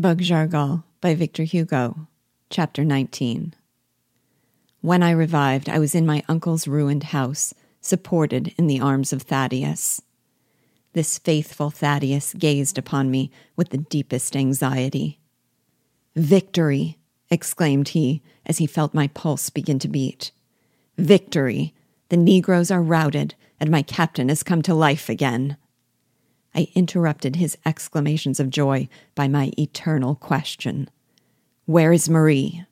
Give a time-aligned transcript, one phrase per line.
[0.00, 2.08] Bug Jargal by Victor Hugo,
[2.48, 3.54] Chapter 19.
[4.80, 9.20] When I revived, I was in my uncle's ruined house, supported in the arms of
[9.20, 10.00] Thaddeus.
[10.94, 15.20] This faithful Thaddeus gazed upon me with the deepest anxiety.
[16.16, 16.96] Victory!
[17.30, 20.30] exclaimed he as he felt my pulse begin to beat.
[20.96, 21.74] Victory!
[22.08, 25.58] The Negroes are routed, and my captain has come to life again.
[26.54, 30.90] I interrupted his exclamations of joy by my eternal question
[31.66, 32.64] Where is Marie?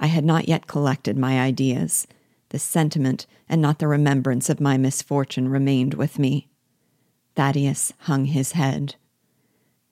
[0.00, 2.06] I had not yet collected my ideas.
[2.48, 6.48] The sentiment and not the remembrance of my misfortune remained with me.
[7.34, 8.96] Thaddeus hung his head.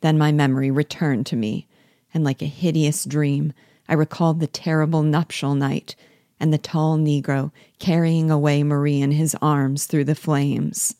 [0.00, 1.68] Then my memory returned to me,
[2.12, 3.52] and like a hideous dream,
[3.88, 5.96] I recalled the terrible nuptial night
[6.38, 10.94] and the tall Negro carrying away Marie in his arms through the flames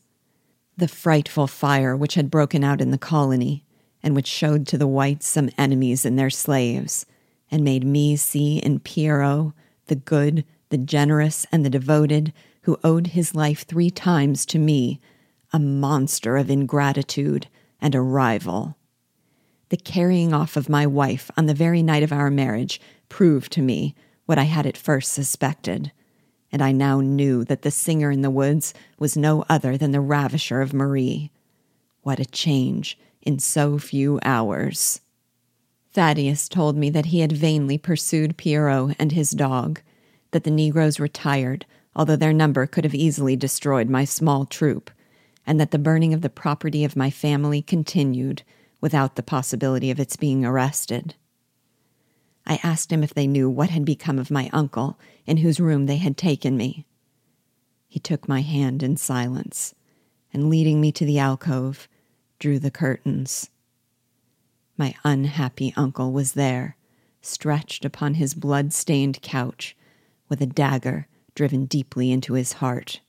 [0.80, 3.64] the frightful fire which had broken out in the colony,
[4.02, 7.06] and which showed to the whites some enemies in their slaves,
[7.50, 9.52] and made me see in Pierrot
[9.86, 15.00] the good, the generous, and the devoted, who owed his life three times to me,
[15.52, 17.48] a monster of ingratitude
[17.80, 18.76] and a rival.
[19.68, 23.62] The carrying off of my wife on the very night of our marriage proved to
[23.62, 23.94] me
[24.26, 25.92] what I had at first suspected
[26.52, 30.00] and I now knew that the singer in the woods was no other than the
[30.00, 31.30] ravisher of Marie.
[32.02, 35.00] What a change in so few hours.
[35.92, 39.80] Thaddeus told me that he had vainly pursued Pierrot and his dog,
[40.30, 44.90] that the Negroes retired, although their number could have easily destroyed my small troop,
[45.46, 48.42] and that the burning of the property of my family continued
[48.80, 51.14] without the possibility of its being arrested.
[52.50, 55.86] I asked him if they knew what had become of my uncle, in whose room
[55.86, 56.84] they had taken me.
[57.86, 59.72] He took my hand in silence,
[60.32, 61.88] and leading me to the alcove,
[62.40, 63.50] drew the curtains.
[64.76, 66.76] My unhappy uncle was there,
[67.22, 69.76] stretched upon his blood stained couch,
[70.28, 73.00] with a dagger driven deeply into his heart.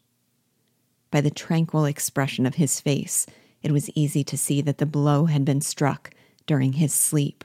[1.10, 3.26] By the tranquil expression of his face,
[3.64, 6.12] it was easy to see that the blow had been struck
[6.46, 7.44] during his sleep.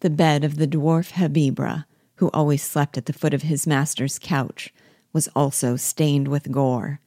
[0.00, 1.86] The bed of the dwarf Habibrah,
[2.16, 4.72] who always slept at the foot of his master's couch,
[5.12, 7.00] was also stained with gore,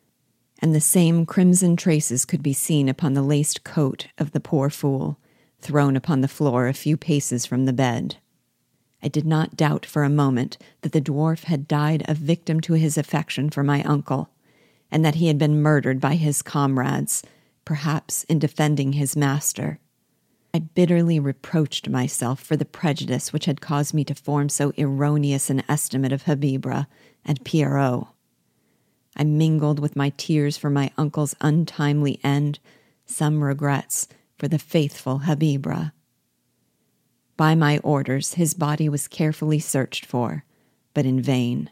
[0.60, 4.70] and the same crimson traces could be seen upon the laced coat of the poor
[4.70, 5.20] fool,
[5.60, 8.18] thrown upon the floor a few paces from the bed.
[9.02, 12.74] I did not doubt for a moment that the dwarf had died a victim to
[12.74, 14.30] his affection for my uncle,
[14.92, 17.24] and that he had been murdered by his comrades,
[17.64, 19.80] perhaps in defending his master.
[20.54, 25.50] I bitterly reproached myself for the prejudice which had caused me to form so erroneous
[25.50, 26.88] an estimate of Habibrah
[27.24, 28.08] and Pierrot.
[29.16, 32.60] I mingled with my tears for my uncle's untimely end
[33.06, 35.92] some regrets for the faithful Habibrah.
[37.38, 40.46] By my orders, his body was carefully searched for,
[40.94, 41.70] but in vain.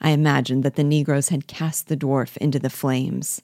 [0.00, 3.42] I imagined that the Negroes had cast the dwarf into the flames,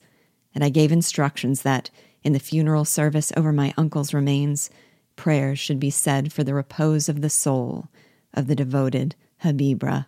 [0.53, 1.89] and I gave instructions that,
[2.25, 4.71] in the funeral service over my uncle's remains,
[5.15, 7.87] prayers should be said for the repose of the soul
[8.33, 10.07] of the devoted Habibrah.